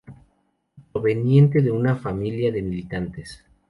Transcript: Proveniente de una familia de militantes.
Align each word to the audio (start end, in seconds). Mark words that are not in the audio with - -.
Proveniente 0.91 1.61
de 1.61 1.69
una 1.71 1.95
familia 1.95 2.51
de 2.51 2.63
militantes. 2.63 3.45